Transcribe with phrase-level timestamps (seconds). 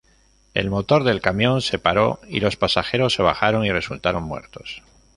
[0.55, 4.81] El motor del camión se paró y los pasajeros se bajaron y resultaron muertos.